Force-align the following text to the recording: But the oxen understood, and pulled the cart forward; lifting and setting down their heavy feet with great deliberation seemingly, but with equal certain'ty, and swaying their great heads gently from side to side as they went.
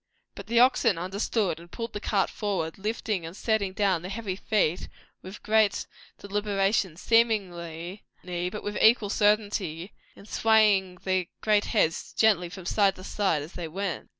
But 0.33 0.47
the 0.47 0.59
oxen 0.59 0.97
understood, 0.97 1.59
and 1.59 1.69
pulled 1.71 1.93
the 1.93 1.99
cart 1.99 2.31
forward; 2.31 2.79
lifting 2.79 3.23
and 3.23 3.37
setting 3.37 3.71
down 3.71 4.01
their 4.01 4.09
heavy 4.09 4.35
feet 4.35 4.87
with 5.21 5.43
great 5.43 5.85
deliberation 6.17 6.97
seemingly, 6.97 8.03
but 8.23 8.63
with 8.63 8.79
equal 8.81 9.11
certain'ty, 9.11 9.91
and 10.15 10.27
swaying 10.27 10.95
their 11.03 11.27
great 11.41 11.65
heads 11.65 12.13
gently 12.17 12.49
from 12.49 12.65
side 12.65 12.95
to 12.95 13.03
side 13.03 13.43
as 13.43 13.53
they 13.53 13.67
went. 13.67 14.09